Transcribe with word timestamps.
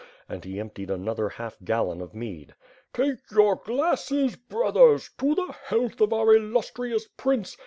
and 0.27 0.45
he 0.45 0.59
emptied 0.59 0.89
another 0.89 1.29
half 1.29 1.59
gallon 1.63 2.01
of 2.01 2.15
mead. 2.15 2.55
"Take 2.91 3.19
your 3.29 3.55
glasses, 3.55 4.35
brothers! 4.35 5.11
To 5.19 5.35
the 5.35 5.55
health 5.67 6.01
of 6.01 6.11
our 6.11 6.33
illustrious 6.35 7.07
prince! 7.17 7.55